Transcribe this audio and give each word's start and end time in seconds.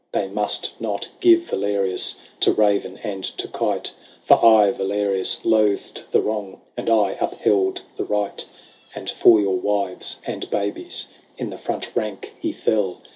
They 0.13 0.27
must 0.27 0.71
not 0.81 1.09
give 1.19 1.41
Valerius 1.43 2.15
To 2.39 2.51
raven 2.53 2.97
and 3.03 3.23
to 3.23 3.47
kite; 3.47 3.91
For 4.23 4.43
aye 4.43 4.71
Valerius 4.71 5.45
loathed 5.45 6.01
the 6.09 6.21
wrong. 6.21 6.59
And 6.75 6.89
aye 6.89 7.17
upheld 7.21 7.83
the 7.97 8.05
right: 8.05 8.43
And 8.95 9.11
for 9.11 9.39
your 9.39 9.57
wives 9.59 10.19
and 10.25 10.49
babies 10.49 11.13
In 11.37 11.51
the 11.51 11.57
front 11.59 11.95
rank 11.95 12.33
he 12.39 12.51
fell. 12.51 13.03